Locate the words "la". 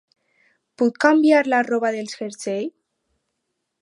1.55-1.59